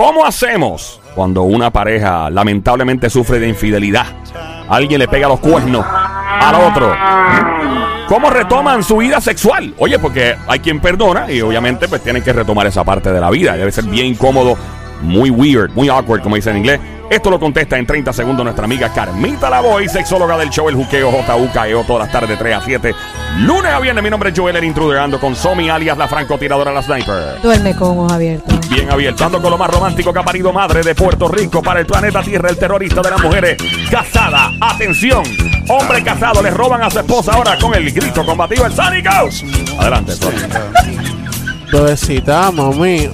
[0.00, 4.06] ¿Cómo hacemos cuando una pareja lamentablemente sufre de infidelidad?
[4.66, 6.96] Alguien le pega los cuernos al otro.
[8.08, 9.74] ¿Cómo retoman su vida sexual?
[9.76, 13.28] Oye, porque hay quien perdona y obviamente pues tienen que retomar esa parte de la
[13.28, 13.58] vida.
[13.58, 14.56] Debe ser bien incómodo,
[15.02, 16.80] muy weird, muy awkward, como dicen en inglés.
[17.10, 21.10] Esto lo contesta en 30 segundos nuestra amiga Carmita Lavoy, sexóloga del show El Juqueo
[21.10, 22.94] JUKEO, todas las tardes de 3 a 7.
[23.38, 26.70] Lunes a viernes, mi nombre es Joel, el intruder, ando con Somi, alias la francotiradora,
[26.70, 27.40] la sniper.
[27.42, 28.68] Duerme con ojos abiertos.
[28.68, 31.80] Bien abierto, ando con lo más romántico que ha parido madre de Puerto Rico para
[31.80, 33.56] el planeta Tierra, el terrorista de las mujeres.
[33.90, 35.24] Casada, atención,
[35.68, 39.10] hombre casado, le roban a su esposa ahora con el grito combativo, el Sánico.
[39.80, 40.36] Adelante, Somi.
[41.72, 43.08] Bebecita, mami.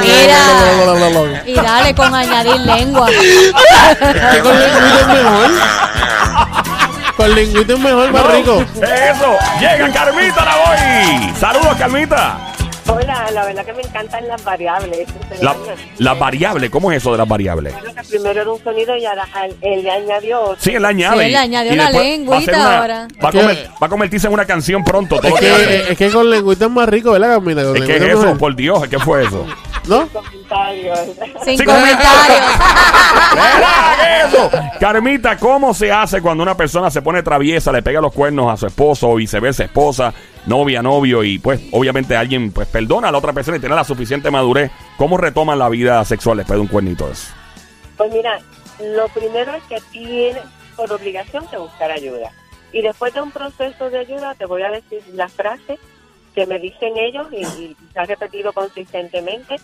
[0.00, 1.42] Mira.
[1.46, 3.08] Y dale con añadir lengua.
[3.08, 5.50] ¿Qué con lengüita es mejor?
[7.16, 8.64] Con lengüita es mejor, más rico.
[8.76, 11.34] Eso, llega Carmita Lavoy.
[11.38, 12.38] Saludos, Carmita.
[12.90, 15.06] Hola, la verdad que me encantan las variables.
[15.42, 15.54] La,
[15.98, 17.74] las variables, ¿cómo es eso de las variables?
[17.74, 20.56] Que primero era un sonido y ahora al- él le añadió otro.
[20.58, 21.18] Sí, él le añade.
[21.18, 23.08] Sí, él le añadió la después lengüita va a una- ahora.
[23.22, 25.16] Va a, convertirse en una canción pronto.
[25.16, 25.66] todo Es lo que hace.
[25.66, 27.62] que, es que con lengüita es más rico, ¿verdad, Camila?
[27.64, 28.20] Con ¿Qué es lengüita eso?
[28.22, 28.38] mejor.
[28.38, 29.46] Por Dios, ¿qué fue eso?
[29.86, 30.06] ¿No?
[30.08, 30.98] Comentarios.
[31.44, 32.40] Sin Sí, comentarios.
[33.34, 34.50] ¿Verdad que eso?
[34.80, 38.56] Carmita, ¿cómo se hace cuando una persona se pone traviesa, le pega los cuernos a
[38.56, 40.12] su esposo o viceversa, esposa,
[40.48, 43.84] novia, novio y pues obviamente alguien pues perdona a la otra persona y tiene la
[43.84, 44.70] suficiente madurez?
[44.96, 47.32] ¿Cómo retoman la vida sexual después de un cuernito de eso?
[47.96, 48.40] Pues mira,
[48.80, 50.42] lo primero es que tienes
[50.76, 52.30] por obligación que buscar ayuda.
[52.72, 55.78] Y después de un proceso de ayuda te voy a decir la frase
[56.34, 59.56] que me dicen ellos y, y se ha repetido consistentemente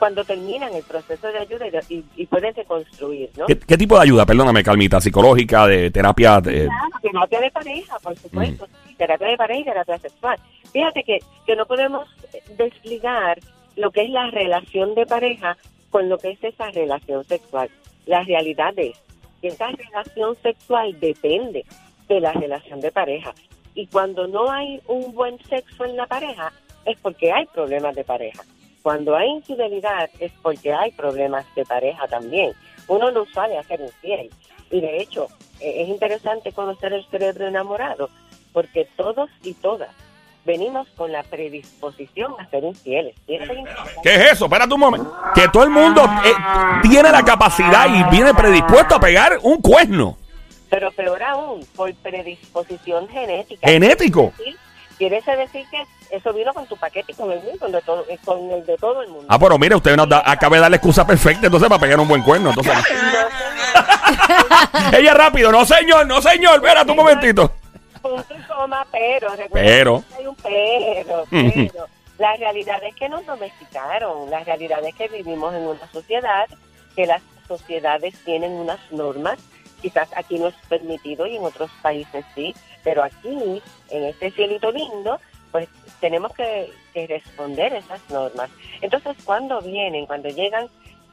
[0.00, 3.46] cuando terminan el proceso de ayuda y, y- y pueden reconstruir, ¿no?
[3.46, 4.26] ¿Qué, qué tipo de ayuda?
[4.26, 6.40] Perdóname, Calmita, psicológica, de terapia.
[6.40, 8.66] de- Claro, terapia de pareja, por supuesto.
[8.98, 10.38] Terapia de pareja y terapia sexual.
[10.72, 12.08] Fíjate que, que no podemos
[12.56, 13.38] desligar
[13.76, 15.56] lo que es la relación de pareja
[15.90, 17.68] con lo que es esa relación sexual.
[18.06, 18.96] La realidad es
[19.40, 21.64] que esa relación sexual depende
[22.08, 23.32] de la relación de pareja.
[23.74, 26.52] Y cuando no hay un buen sexo en la pareja,
[26.84, 28.42] es porque hay problemas de pareja.
[28.82, 32.52] Cuando hay infidelidad, es porque hay problemas de pareja también.
[32.88, 34.30] Uno no sale a ser infiel.
[34.70, 35.26] Y de hecho,
[35.60, 38.08] eh, es interesante conocer el cerebro enamorado,
[38.52, 39.90] porque todos y todas
[40.44, 43.14] venimos con la predisposición a ser infieles.
[43.26, 43.48] Es.
[44.02, 44.46] ¿Qué es eso?
[44.46, 45.14] Espérate un momento.
[45.34, 46.32] Que todo el mundo eh,
[46.82, 50.16] tiene la capacidad y viene predispuesto a pegar un cuerno.
[50.70, 53.68] Pero peor aún, por predisposición genética.
[53.68, 54.32] ¿Genético?
[54.42, 54.54] Sí,
[55.00, 58.04] Quiere decir que eso vino con tu paquete y con el mío, con, de todo,
[58.06, 59.24] eh, con el de todo el mundo.
[59.30, 61.98] Ah, pero mire, usted nos da, acaba de dar la excusa perfecta entonces para pegar
[61.98, 62.50] un buen cuerno.
[62.50, 62.74] Entonces,
[64.92, 67.50] ella rápido, no señor, no señor, espérate un momentito.
[68.02, 70.04] punto y coma, pero, Pero.
[70.18, 71.86] hay un pero, pero.
[72.18, 76.46] La realidad es que nos domesticaron, la realidad es que vivimos en una sociedad,
[76.94, 79.38] que las sociedades tienen unas normas,
[79.80, 84.70] quizás aquí no es permitido y en otros países sí, pero aquí, en este cielito
[84.70, 85.18] lindo,
[85.52, 85.68] pues
[86.00, 88.50] tenemos que, que responder esas normas.
[88.80, 90.68] Entonces, cuando vienen, cuando llegan,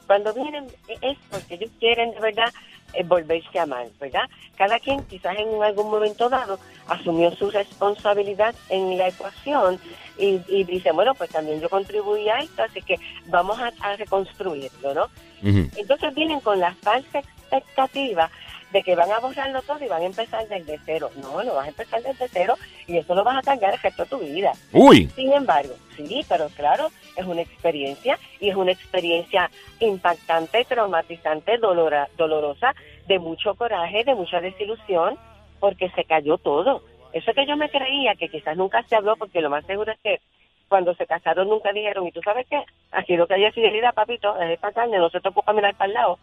[0.05, 0.67] cuando vienen
[1.01, 2.53] es porque ellos quieren de verdad
[2.93, 4.29] eh, volverse a amar, ¿verdad?
[4.55, 6.57] Cada quien quizás en algún momento dado
[6.87, 9.79] asumió su responsabilidad en la ecuación
[10.17, 12.95] y, y dice, bueno, pues también yo contribuí a esto, así que
[13.25, 15.07] vamos a, a reconstruirlo, ¿no?
[15.43, 18.31] Entonces vienen con la falsa expectativa
[18.71, 21.09] de que van a borrarlo todo y van a empezar desde cero.
[21.21, 22.55] No, no vas a empezar desde cero
[22.85, 24.51] y eso lo vas a cargar el resto de tu vida.
[24.73, 31.57] Uy, Sin embargo, sí, pero claro, es una experiencia y es una experiencia impactante, traumatizante,
[31.57, 32.73] dolora- dolorosa,
[33.07, 35.17] de mucho coraje, de mucha desilusión,
[35.59, 36.81] porque se cayó todo.
[37.13, 39.99] Eso que yo me creía que quizás nunca se habló, porque lo más seguro es
[40.03, 40.19] que
[40.67, 42.61] cuando se casaron nunca dijeron, y tú sabes qué,
[42.91, 45.73] aquí lo que hay es fidelidad, papito, es esta carne, no se te ocupa mirar
[45.75, 46.19] para el lado.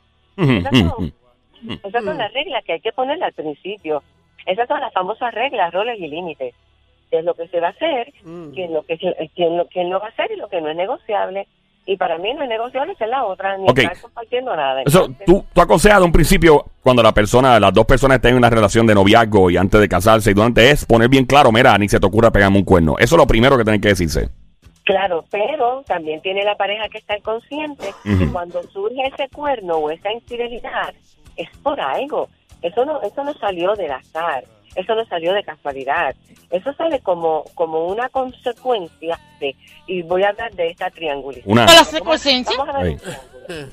[1.82, 4.02] Esas son, las reglas que hay que ponerle al principio.
[4.46, 6.54] Esas son las famosas reglas, roles y límites.
[7.10, 8.12] ¿Qué es lo que se va a hacer?
[8.24, 8.50] Mm.
[8.52, 8.98] quién lo que
[9.34, 11.46] quién lo, quién lo va a hacer y lo que no es negociable
[11.86, 13.78] y para mí no es negociable es la otra ni Ok.
[13.78, 17.84] estar compartiendo nada Eso, tú, tú aconsejas de un principio, cuando la persona, las dos
[17.84, 21.08] personas estén en una relación de noviazgo y antes de casarse y durante es poner
[21.08, 22.96] bien claro, mira, ni se te ocurra pegarme un cuerno.
[22.98, 24.28] Eso es lo primero que tienen que decirse.
[24.84, 29.90] claro pero también tiene la pareja que estar consciente que cuando surge ese cuerno o
[29.90, 30.94] esa infidelidad
[31.36, 32.28] es por algo
[32.62, 34.44] eso no eso no salió del azar
[34.74, 36.14] eso no salió de casualidad
[36.50, 39.54] eso sale como como una consecuencia de
[39.86, 41.66] y voy a hablar de esta triangulación Una.
[41.66, 42.42] ¿La secuencia?
[42.56, 43.00] Vamos a ver un.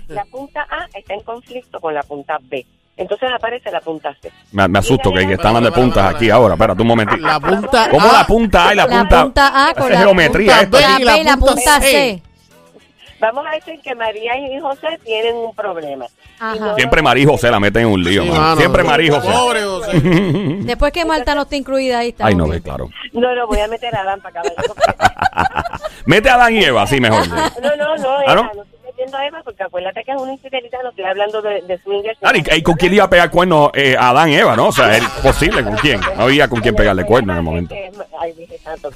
[0.10, 2.66] La punta A está en conflicto con la punta B.
[2.98, 4.30] Entonces aparece la punta C.
[4.52, 6.56] Me, me asusto que, que están dando de puntas aquí ahora.
[6.56, 7.22] Espérate un momentito.
[7.22, 8.14] La punta ¿Cómo A.
[8.14, 10.78] la punta A y la La punta punta A con es la geometría punta.
[10.78, 10.82] B.
[10.82, 12.22] La y B y la punta C.
[13.22, 16.06] Vamos a decir que María y José tienen un problema.
[16.40, 16.76] Ajá.
[16.76, 18.42] Siempre María y José la meten en un lío, Sí, mano.
[18.42, 18.56] mano.
[18.58, 19.30] Siempre María y José.
[19.32, 20.00] Pobre José.
[20.62, 22.26] Después que Marta no está incluida ahí está.
[22.26, 22.90] Ay, no ve, claro.
[23.14, 24.52] No, no, voy a meter a Adán para acá.
[26.06, 27.28] Mete a Adán y Eva, sí, mejor.
[27.28, 27.36] No,
[27.78, 28.44] no, no, ¿Ah, no?
[28.44, 28.64] no?
[28.64, 31.78] estoy metiendo a Eva porque acuérdate que es una infidelidad, no estoy hablando de, de
[31.84, 32.18] swingers.
[32.20, 34.56] Claro, ¿y, y con quién le iba a pegar cuernos eh, a Adán y Eva,
[34.56, 34.68] no?
[34.68, 36.00] O sea, es posible, ¿con quién?
[36.18, 37.76] No había con quién pegarle cuernos en el momento.
[38.20, 38.90] Ay, dije santo.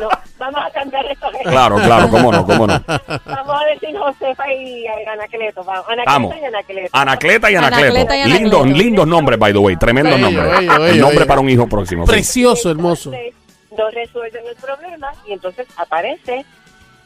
[0.00, 0.08] No,
[0.38, 1.26] vamos a cambiar esto.
[1.42, 2.82] Claro, claro, cómo no, cómo no.
[2.86, 5.64] Vamos a decir Josefa y Anacleto.
[5.64, 6.36] Vamos, Anacleto Vamos.
[6.40, 6.88] y Anacleto.
[6.92, 7.84] Anacleta y Anacleto.
[7.86, 8.64] Anacleta y Anacleto.
[8.64, 9.76] Lindos, lindos nombres, by the way.
[9.76, 10.58] Tremendos Bello, nombres.
[10.60, 12.04] bello, El nombre para un hijo próximo.
[12.04, 13.12] Precioso, hermoso.
[13.12, 13.34] Entonces,
[13.76, 16.44] no resuelven el problema y entonces aparece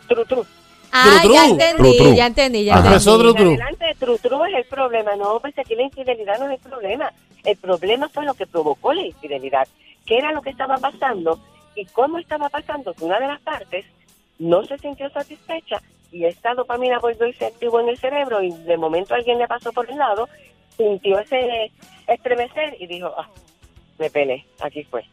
[0.09, 0.47] Tru Tru.
[0.95, 1.33] Ah, Tru, tru.
[1.35, 2.15] ya entendí, Tru, tru.
[2.15, 2.81] ya entendí, ya Ajá.
[2.81, 2.95] entendí.
[2.95, 3.49] Empezó Tru, tru.
[3.51, 5.17] Adelante, Tru Tru es el problema.
[5.17, 7.13] No, pues aquí la infidelidad no es el problema.
[7.45, 9.67] El problema fue lo que provocó la infidelidad.
[10.07, 11.39] ¿Qué era lo que estaba pasando?
[11.75, 13.87] Y cómo estaba pasando que una de las partes
[14.39, 15.81] no se sintió satisfecha
[16.11, 19.49] y esta dopamina volvió y se activó en el cerebro y de momento alguien le
[19.49, 20.29] pasó por el lado,
[20.77, 21.73] sintió ese
[22.07, 23.29] estremecer y dijo, ah,
[23.99, 25.05] me pelé, aquí fue.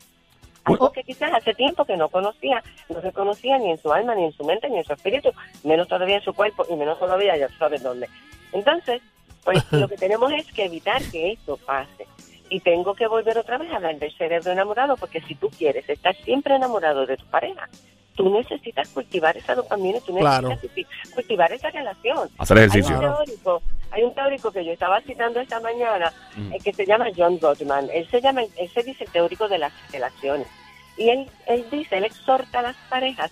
[0.66, 4.14] Algo que quizás hace tiempo que no conocía, no se conocía ni en su alma,
[4.14, 5.32] ni en su mente, ni en su espíritu,
[5.64, 8.10] menos todavía en su cuerpo y menos todavía ya sabes dónde.
[8.52, 9.02] Entonces,
[9.44, 12.06] pues lo que tenemos es que evitar que esto pase.
[12.50, 15.88] Y tengo que volver otra vez a hablar del cerebro enamorado, porque si tú quieres
[15.88, 17.70] estar siempre enamorado de tu pareja,
[18.16, 20.50] tú necesitas cultivar esa dopamina, tú Claro.
[20.50, 22.30] necesitas cultivar esa relación.
[22.38, 22.98] Hacer ejercicio.
[23.00, 23.62] Hay un teórico,
[23.92, 26.54] hay un teórico que yo estaba citando esta mañana Mm.
[26.54, 27.88] eh, que se llama John Gottman.
[27.94, 30.48] Él se llama, él se dice el teórico de las relaciones.
[30.98, 33.32] Y él, él dice, él exhorta a las parejas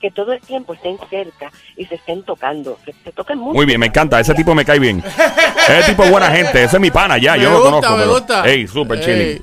[0.00, 3.54] que todo el tiempo estén cerca y se estén tocando, que se toquen mucho.
[3.54, 4.18] Muy bien, me encanta.
[4.18, 5.02] Ese tipo me cae bien.
[5.68, 6.64] Ese tipo es buena gente.
[6.64, 7.34] Ese es mi pana ya.
[7.36, 7.92] Me Yo lo conozco.
[7.92, 8.44] me pero- gusta.
[8.48, 9.42] Ey, super chilling.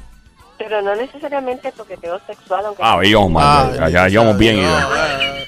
[0.58, 3.74] Pero no necesariamente toqueteo sexual, aunque Ah, yo, man.
[3.76, 4.60] Ya, ya llevamos bien.
[4.64, 4.78] No,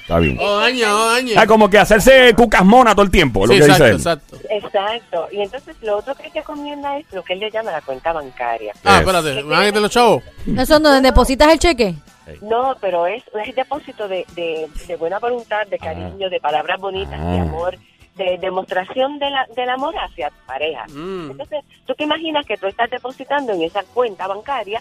[0.00, 0.36] Está bien.
[0.36, 1.32] No daña, no daña.
[1.36, 3.44] Ah, como que hacerse cucas mona todo el tiempo.
[3.44, 4.18] Es Sí, lo que exacto, dice él.
[4.20, 4.36] exacto.
[4.48, 5.28] Exacto.
[5.32, 8.72] Y entonces lo otro que recomienda es lo que él le llama la cuenta bancaria.
[8.84, 9.00] Ah, Yes.
[9.00, 10.22] espérate, ¿me van a los chavos?
[10.46, 11.94] ¿Eso es donde depositas el cheque?
[12.42, 17.18] No, pero es, es depósito de, de, de buena voluntad, de cariño, de palabras bonitas,
[17.20, 17.42] de Ah.
[17.42, 17.76] amor,
[18.16, 20.84] de demostración de la, del amor hacia tu pareja.
[20.88, 21.30] Mm.
[21.32, 24.80] Entonces, tú te imaginas que tú estás depositando en esa cuenta bancaria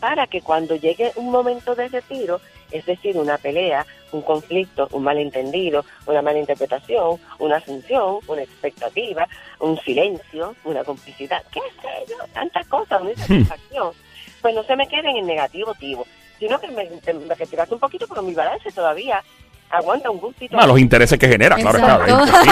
[0.00, 2.40] para que cuando llegue un momento de retiro,
[2.72, 9.28] es decir, una pelea, un conflicto, un malentendido, una mala interpretación, una asunción, una expectativa,
[9.60, 13.92] un silencio, una complicidad, qué sé yo, tantas cosas, una insatisfacción,
[14.40, 16.04] pues no se me queden en negativo, tivo,
[16.46, 19.22] sino que me, te- me retiraste un poquito, pero mi balance todavía
[19.70, 20.56] aguanta un gustito.
[20.58, 21.78] Ah, los intereses que genera, claro.
[21.78, 22.26] Exacto.
[22.42, 22.48] Sí.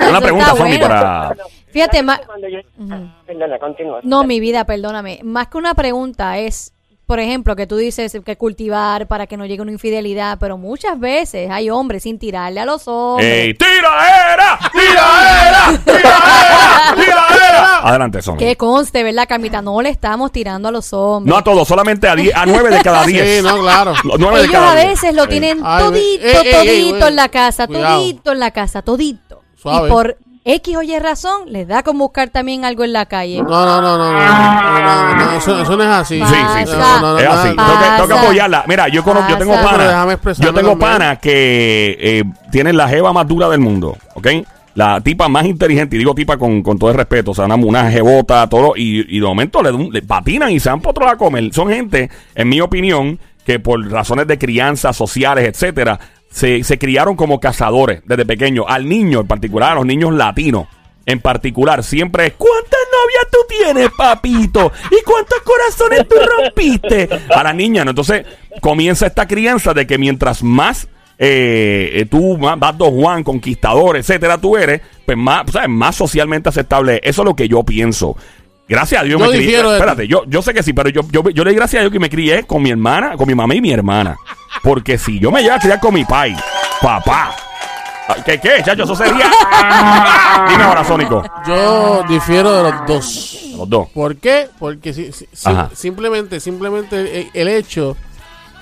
[0.00, 0.80] Una Eso pregunta, Somi, bueno.
[0.88, 1.36] para...
[1.68, 2.92] Fíjate, ma- Cuando yo- Ujú.
[2.94, 4.00] ah, perdona, continúa.
[4.02, 5.20] No, mi vida, perdóname.
[5.22, 6.72] Más que una pregunta es,
[7.06, 10.98] por ejemplo, que tú dices que cultivar para que no llegue una infidelidad, pero muchas
[10.98, 13.26] veces hay hombres sin tirarle a los hombres.
[13.26, 14.58] ¡Ey, tiraera!
[14.72, 15.82] ¡Tiraera!
[15.84, 16.94] ¡Tiraera!
[16.96, 17.78] ¡Tiraera!
[17.82, 18.38] Adelante, Somi.
[18.38, 19.62] Que conste, ¿verdad, Camita?
[19.62, 21.30] No le estamos tirando a los hombres.
[21.32, 23.38] No a todos, solamente a, die- a nueve de cada diez.
[23.38, 23.92] Sí, no, claro.
[23.92, 24.88] De Ellos cada a diez.
[24.88, 26.52] veces lo tienen Ay, todito, ey, ey, ey,
[26.90, 28.00] todito en la casa, Cuidado.
[28.00, 29.42] todito en la casa, todito.
[29.54, 29.88] Suave.
[29.88, 30.18] Y por
[30.48, 33.42] X o Y razón, les da con buscar también algo en la calle.
[33.42, 36.20] No, no, no, no, eso, eso no es así.
[36.20, 36.76] Sí, sí, sí.
[36.76, 37.00] Pasa.
[37.00, 37.48] No, no, no, es así.
[37.48, 38.22] no, Tengo que, tengo que Pasa.
[38.22, 38.64] apoyarla.
[38.68, 40.16] Mira, yo, conozco, yo tengo pana.
[40.38, 43.96] Yo tengo pana que eh, tienen la jeva más dura del mundo.
[44.14, 44.28] ¿Ok?
[44.76, 47.54] La tipa más inteligente, y digo tipa con, con todo el respeto, o sea, una,
[47.56, 51.06] una jebota, todo, y, y de momento le, le patinan y se van por otro
[51.06, 51.52] lado a comer.
[51.54, 55.98] Son gente, en mi opinión, que por razones de crianza, sociales, etcétera,
[56.30, 58.66] se, se criaron como cazadores desde pequeños.
[58.68, 60.66] Al niño, en particular, a los niños latinos,
[61.06, 64.72] en particular, siempre es ¿cuántas novias tú tienes, papito?
[64.90, 67.08] ¿Y cuántos corazones tú rompiste?
[67.34, 67.90] A la niña, ¿no?
[67.90, 68.26] Entonces
[68.60, 74.56] comienza esta crianza de que mientras más eh, tú más, Don Juan, conquistador, etcétera, tú
[74.56, 75.68] eres, pues más, ¿sabes?
[75.68, 77.00] más socialmente aceptable.
[77.02, 78.16] Eso es lo que yo pienso.
[78.68, 79.58] Gracias a Dios me crié.
[79.58, 81.92] Espérate, yo, yo sé que sí, pero yo, yo, yo le di gracias a Dios
[81.92, 84.16] que me crié con mi hermana, con mi mamá y mi hermana.
[84.66, 86.36] Porque si yo me llevo a criar con mi pai,
[86.82, 87.36] papá.
[88.24, 88.82] ¿Qué, qué, chacho?
[88.82, 89.30] Eso sería.
[90.48, 91.22] Dime ahora, Sónico.
[91.46, 93.38] Yo difiero de los dos.
[93.56, 93.88] Los dos.
[93.90, 94.48] ¿Por qué?
[94.58, 95.70] Porque si- si- si- Ajá.
[95.72, 97.96] simplemente, simplemente el, el hecho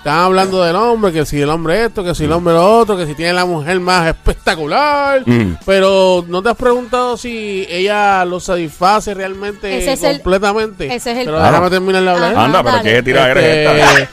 [0.04, 2.94] Están hablando del hombre, que si el hombre esto, que si el hombre lo otro,
[2.94, 5.22] que si tiene la mujer más espectacular.
[5.24, 5.54] Mm.
[5.64, 10.94] Pero no te has preguntado si ella lo satisface realmente Ese es el- completamente.
[10.94, 12.36] ese es el- Pero déjame terminar de hablar.
[12.36, 13.98] Anda, pero qué tira eres esta.
[14.02, 14.08] Este,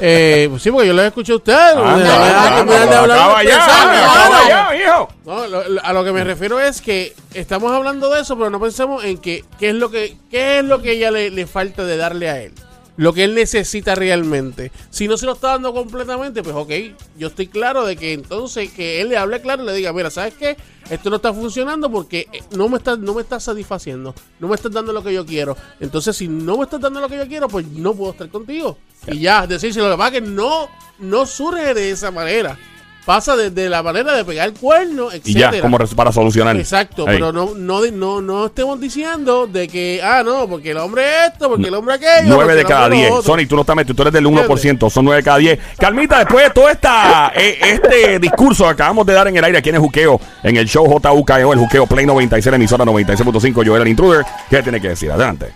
[0.00, 1.52] eh, pues sí, porque yo lo escuché a usted.
[1.54, 4.48] Anda, Déjame anda, terminar de anda, hablar acaba de ya, pensar, acaba claro.
[4.48, 5.08] ya, hijo.
[5.26, 8.50] No, lo- lo- a lo que me refiero es que estamos hablando de eso, pero
[8.50, 11.46] no pensamos en que qué es lo que qué es lo que ella le, le
[11.46, 12.52] falta de darle a él.
[12.96, 14.72] Lo que él necesita realmente.
[14.90, 16.70] Si no se lo está dando completamente, pues ok,
[17.18, 20.10] yo estoy claro de que entonces que él le hable claro y le diga, mira,
[20.10, 20.56] ¿sabes qué?
[20.88, 24.54] Esto no está funcionando porque eh, no me está, no me está satisfaciendo, no me
[24.54, 25.56] estás dando lo que yo quiero.
[25.80, 28.78] Entonces, si no me estás dando lo que yo quiero, pues no puedo estar contigo.
[29.06, 32.58] Y ya, decirse lo que pasa es que no, no surge de esa manera.
[33.06, 35.62] Pasa desde la manera de pegar cuerno, Y ya, etcétera.
[35.62, 36.56] como para solucionar.
[36.56, 41.04] Exacto, pero no, no, no, no estemos diciendo de que, ah, no, porque el hombre
[41.26, 42.24] esto, porque el hombre aquello.
[42.24, 43.12] 9 porque de el cada hombre lo 10.
[43.12, 43.22] otro.
[43.22, 45.58] Sony, tú no estás metido, tú eres del 1%, son 9 de cada 10.
[45.78, 49.58] Calmita, después de todo esta, eh, este discurso que acabamos de dar en el aire
[49.58, 53.64] aquí en el Juqueo, en el show JUKEO, el Juqueo Play 96, la emisora 96.5,
[53.64, 55.12] Joel el Intruder, ¿qué tiene que decir?
[55.12, 55.52] Adelante.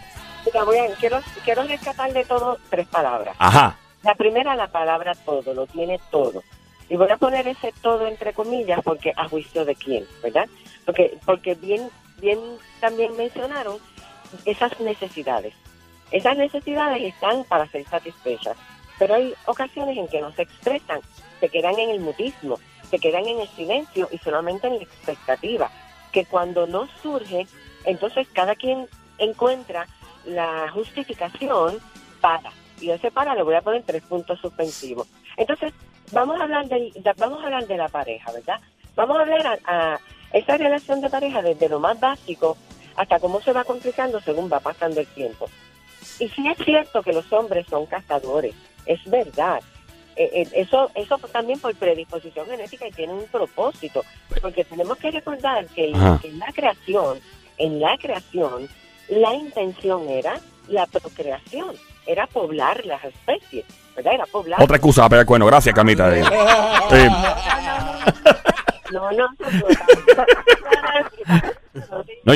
[0.47, 3.35] Mira, voy a- quiero, quiero rescatar de todo tres palabras.
[3.41, 3.77] Ajá.
[4.05, 6.45] La primera, la palabra todo, lo tiene todo.
[6.91, 10.49] Y voy a poner ese todo entre comillas porque a juicio de quién, ¿verdad?
[10.85, 11.89] Porque, porque bien,
[12.21, 12.39] bien
[12.81, 13.79] también mencionaron
[14.45, 15.55] esas necesidades.
[16.11, 18.57] Esas necesidades están para ser satisfechas,
[18.99, 21.01] pero hay ocasiones en que no se expresan,
[21.39, 22.59] se quedan en el mutismo,
[22.91, 25.71] se quedan en el silencio y solamente en la expectativa,
[26.11, 27.47] que cuando no surge,
[27.85, 29.87] entonces cada quien encuentra
[30.25, 31.79] la justificación
[32.21, 32.51] para.
[32.81, 35.07] Y ese para le voy a poner tres puntos suspensivos.
[35.37, 35.73] Entonces,
[36.13, 38.61] vamos a hablar de, vamos a hablar de la pareja, ¿verdad?
[38.97, 40.01] Vamos a hablar a, a
[40.33, 42.57] esa relación de pareja desde lo más básico
[42.97, 45.49] hasta cómo se va complicando según va pasando el tiempo.
[46.19, 48.55] Y sí es cierto que los hombres son cazadores,
[48.87, 49.61] es verdad.
[50.17, 54.05] Eh, eh, eso, eso también por predisposición genética y tiene un propósito,
[54.43, 57.21] porque tenemos que recordar que, que en la creación,
[57.57, 58.69] en la creación,
[59.09, 60.39] la intención era
[60.69, 61.75] la procreación,
[62.07, 63.65] era poblar las especies.
[64.07, 64.25] Era.
[64.59, 65.47] Otra excusa para pegar cuerno.
[65.47, 66.17] Gracias, Calmita.
[66.17, 66.25] Eh,
[66.93, 67.09] eh,
[68.93, 69.53] No, no, no.
[72.25, 72.33] no,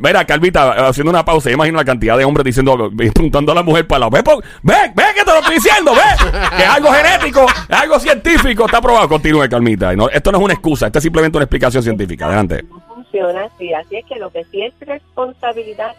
[0.00, 3.62] mira, Calvita, haciendo una pausa, yo imagino la cantidad de hombres diciendo, preguntando a la
[3.62, 4.22] mujer para la ve,
[4.62, 8.66] ve, ve que te lo estoy diciendo, ve, que es algo genético, es algo científico,
[8.66, 9.08] está probado.
[9.08, 9.94] Continúe, Calmita.
[9.94, 12.26] No, esto no es una excusa, esto es simplemente una explicación científica.
[12.26, 12.62] Adelante.
[12.70, 13.72] No funciona así.
[13.74, 15.94] Así es que lo que sí es responsabilidad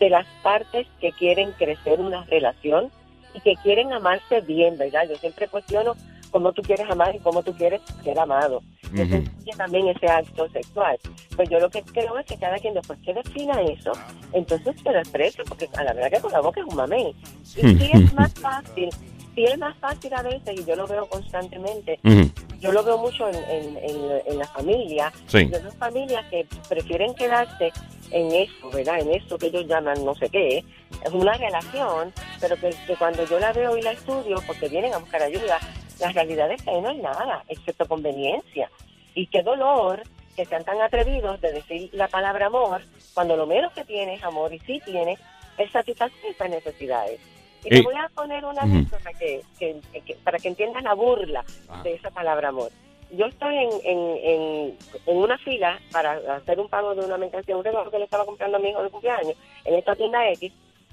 [0.00, 2.90] de las partes que quieren crecer una relación
[3.34, 5.02] y que quieren amarse bien, ¿verdad?
[5.08, 5.94] Yo siempre cuestiono
[6.30, 8.62] cómo tú quieres amar y cómo tú quieres ser amado.
[8.94, 9.16] Eso Ujú.
[9.16, 10.98] incluye también ese acto sexual.
[11.36, 13.92] Pues yo lo que creo es que cada quien después que defina eso,
[14.32, 17.14] entonces se lo expresa, porque a la verdad que con la boca es un mamey.
[17.56, 18.88] Y sí es más fácil,
[19.34, 21.98] sí es más fácil a veces, y yo lo veo constantemente,
[22.60, 25.12] yo lo veo mucho en, en, en, en la familia.
[25.26, 25.48] Sí.
[25.50, 27.72] Yo veo familias que prefieren quedarse
[28.10, 29.00] en eso, ¿verdad?
[29.00, 30.64] En eso que ellos llaman no sé qué.
[31.04, 34.94] Es una relación, pero que, que cuando yo la veo y la estudio, porque vienen
[34.94, 35.58] a buscar ayuda,
[36.00, 38.70] la realidad es que ahí no hay nada, excepto conveniencia.
[39.14, 40.02] Y qué dolor
[40.36, 42.82] que sean tan atrevidos de decir la palabra amor,
[43.14, 45.18] cuando lo menos que tiene es amor y sí tiene,
[45.58, 47.20] es satisfacer esas necesidades.
[47.64, 50.94] Y te Eh, voy a poner una anécdota que, que- que- para que entiendas la
[50.94, 51.82] burla Ajá.
[51.82, 52.70] de esa palabra amor.
[53.10, 57.54] Yo estoy en, en, en, en una fila para hacer un pago de una mercancía,
[57.56, 59.34] un regalo que le estaba comprando a mi hijo de cumpleaños
[59.66, 60.50] en esta tienda X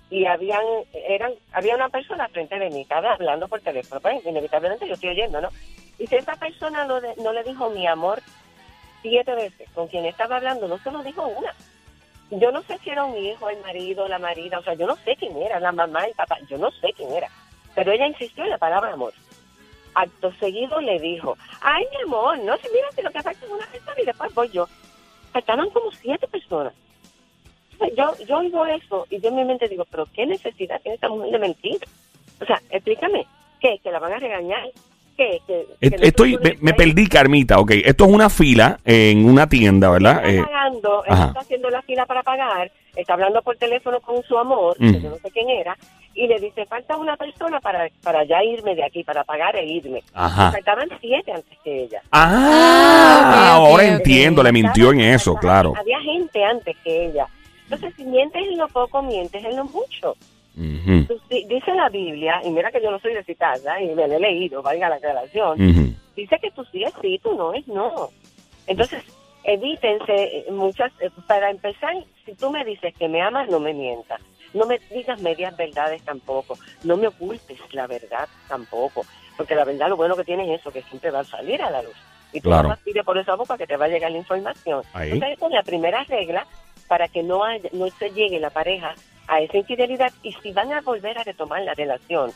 [0.10, 0.64] y habían
[0.94, 5.10] eran había una persona frente de mí, estaba hablando por teléfono, pues inevitablemente yo estoy
[5.10, 5.50] oyendo, ¿no?
[6.00, 8.22] Y si esa persona no, le dijo mi amor
[9.02, 11.54] siete veces, con quien estaba hablando, no se lo dijo una.
[12.32, 14.96] Yo no sé si era un hijo, el marido, la marida, o sea, yo no
[14.98, 17.28] sé quién era, la mamá, el papá, yo no sé quién era.
[17.76, 19.14] Pero ella insistió en la palabra amor.
[19.96, 23.52] Acto seguido le dijo, ay, mi amor, no sé, mira, si lo que falta es
[23.52, 24.68] una persona y después voy yo.
[25.34, 26.74] Faltaban como siete personas.
[27.98, 31.10] Yo, yo oigo eso y yo en mi mente digo, pero ¿qué necesidad tiene esta
[31.10, 31.78] mujer de mentir?
[32.42, 33.26] O sea, explícame,
[33.60, 33.80] ¿qué?
[33.84, 34.64] ¿Que la van a regañar?
[35.18, 35.40] ¿Qué?
[35.48, 37.60] ¿Que, que no Eh, Estoy, me, perdí, Carmita.
[37.60, 40.26] Ok, esto es una fila en una tienda, ¿verdad?
[40.26, 44.38] está Eh, pagando, está haciendo la fila para pagar, está hablando por teléfono con su
[44.38, 44.92] amor, Mm.
[44.94, 45.78] que yo no sé quién era,
[46.14, 49.66] y le dice, falta una persona para, para ya irme de aquí, para pagar e
[49.66, 50.04] irme.
[50.14, 50.52] Ajá.
[50.52, 52.02] Faltaban siete antes que ella.
[52.12, 55.74] Ah, Ah, ahora entiendo, le mintió en eso, claro.
[55.78, 57.28] Había gente antes que ella.
[57.70, 60.16] Entonces, si mientes en lo poco, mientes en lo mucho.
[60.56, 64.20] Dice la Biblia, y mira que yo no soy de citarla, y me la he
[64.20, 68.10] leído, valga la aclaración, dice que tú sí es sí, tú no es no.
[68.68, 69.04] Entonces,
[69.44, 71.94] evítense eh, muchas, eh, para empezar,
[72.26, 74.20] si tú me dices que me amas, no me mientas.
[74.54, 76.58] No me digas medias verdades tampoco.
[76.84, 79.06] No me ocultes la verdad tampoco.
[79.38, 81.70] porque la verdad lo bueno que tiene es eso, que siempre va a salir a
[81.72, 81.96] la luz.
[82.34, 82.68] Y tú Claro.
[82.68, 84.84] vas a pide por esa boca que te va a llegar la información.
[84.92, 85.12] Ahí.
[85.14, 86.46] Entonces, esa es la primera regla
[86.90, 88.94] para que no, haya- no se llegue la pareja
[89.30, 90.12] a esa infidelidad.
[90.24, 92.32] Y si van a volver a retomar la relación,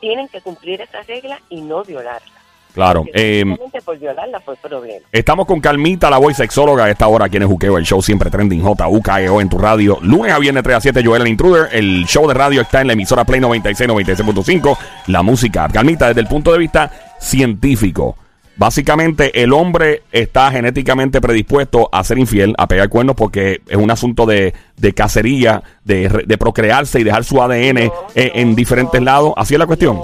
[0.00, 2.30] tienen que cumplir esa regla y no violarla.
[2.74, 3.06] Claro.
[3.14, 5.06] Eh, simplemente por violarla fue problema.
[5.10, 8.02] Estamos con Calmita, la voy sexóloga a esta hora aquí en el Juqueo, el show
[8.02, 9.98] siempre trending JUKEO E en tu radio.
[10.02, 11.70] Lunes a viernes 3 a 7, Joel el Intruder.
[11.72, 14.76] El show de radio está en la emisora Play 96, 96.5.
[15.06, 18.18] La música, Calmita, desde el punto de vista científico.
[18.56, 23.90] Básicamente, el hombre está genéticamente predispuesto a ser infiel, a pegar cuernos, porque es un
[23.90, 29.04] asunto de, de cacería, de, de procrearse y dejar su ADN No, en, diferentes no,
[29.04, 29.32] lados.
[29.36, 29.96] Así es la cuestión.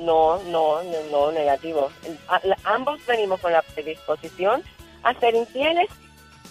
[0.00, 0.76] No, no,
[1.12, 1.90] no, negativo.
[2.28, 4.62] A- la- ambos venimos con la predisposición
[5.02, 5.88] a ser infieles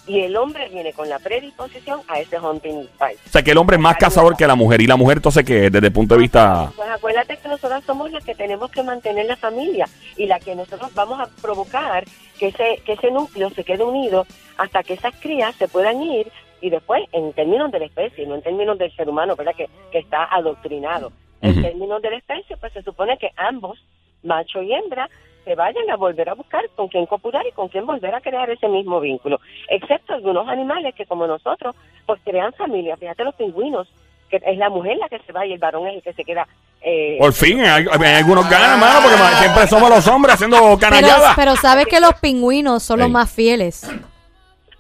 [0.08, 3.20] y el hombre viene con la predisposición a ese hunting fight.
[3.26, 4.82] O sea, que el hombre es más cazador que la mujer.
[4.82, 6.72] Y la mujer, entonces, que desde el punto de vista.
[6.76, 10.56] Pues acuérdate que nosotras somos las que tenemos que mantener la familia y la que
[10.56, 12.06] nosotros vamos a provocar
[12.40, 14.26] que ese, que ese núcleo se quede unido
[14.58, 18.36] hasta que esas crías se puedan ir y después, en términos de la especie, no
[18.36, 19.54] en términos del ser humano, ¿verdad?
[19.56, 21.12] Que, que está adoctrinado.
[21.42, 21.62] En Ujú.
[21.62, 23.78] términos de la especie, pues se supone que ambos,
[24.24, 25.08] macho y hembra,
[25.48, 28.50] se vayan a volver a buscar con quién copular y con quién volver a crear
[28.50, 29.40] ese mismo vínculo.
[29.70, 31.74] Excepto algunos animales que, como nosotros,
[32.06, 32.98] pues crean familia.
[32.98, 33.88] Fíjate los pingüinos,
[34.30, 36.26] que es la mujer la que se va y el varón es el que se
[36.26, 36.46] queda.
[36.82, 41.34] eh, Por fin, hay, hay algunos ganan, mano, porque siempre somos los hombres haciendo canalladas.
[41.38, 43.90] pero sabes que los pingüinos son los más fieles.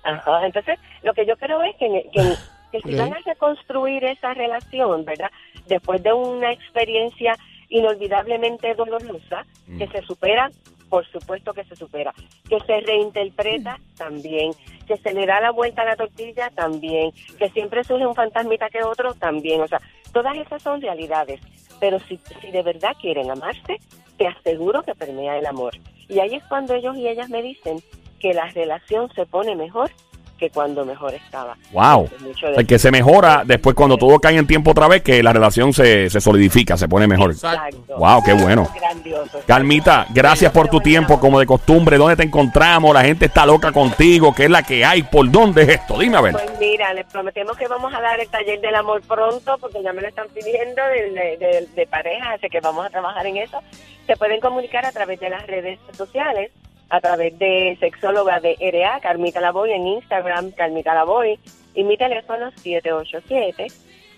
[0.04, 2.34] Ajá, entonces lo que yo creo es que, que,
[2.74, 5.32] que si van a reconstruir esa relación, ¿verdad?
[5.68, 7.36] Después de una experiencia
[7.70, 9.78] inolvidablemente dolorosa, Mm.
[9.80, 10.50] que se supera,
[10.90, 12.14] por supuesto que se supera,
[12.50, 14.52] que se reinterpreta también,
[14.88, 18.70] que se le da la vuelta a la tortilla también, que siempre surge un fantasmita
[18.70, 19.82] que otro también, o sea,
[20.14, 21.42] todas esas son realidades,
[21.80, 23.80] pero si, si de verdad quieren amarse,
[24.18, 25.74] te aseguro que permea el amor.
[26.08, 27.80] Y ahí es cuando ellos y ellas me dicen
[28.20, 29.92] que la relación se pone mejor
[30.38, 31.58] que cuando mejor estaba.
[31.72, 32.10] Wow.
[32.20, 35.22] Mucho de- sea, que se mejora después cuando todo cae en tiempo otra vez, que
[35.24, 37.32] la relación se, se solidifica, se pone mejor.
[37.32, 37.98] Exacto.
[37.98, 38.68] Wow, qué bueno.
[38.76, 39.40] Grandioso.
[39.46, 41.98] Calmita, gracias por tu tiempo, como de costumbre.
[41.98, 42.94] ¿Dónde te encontramos?
[42.94, 44.34] La gente está loca contigo.
[44.36, 45.04] ¿Qué es la que hay?
[45.04, 45.98] ¿Por dónde es esto?
[46.00, 46.34] Dime a ver.
[46.34, 49.94] Pues mira, les prometemos que vamos a dar el taller del amor pronto, porque ya
[49.94, 53.38] me lo están pidiendo de, de, de- de pareja, así que vamos a trabajar en
[53.38, 53.60] eso.
[54.06, 56.52] Se pueden comunicar a través de las redes sociales,
[56.90, 61.40] a través de sexóloga de RA, Carmita Lavoy, en Instagram, Carmita Lavoy,
[61.74, 62.52] y mi teléfono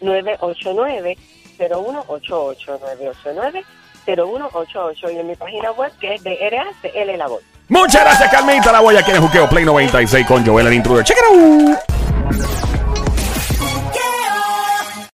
[0.01, 2.79] 787-989-0188,
[4.05, 7.43] 989-0188, y en mi página web que es de RACL Lavoy.
[7.67, 8.71] Muchas gracias, Carmita.
[8.71, 11.03] La voy aquí en Juqueo Play 96 con Joel el Intruder.
[11.03, 11.17] Check.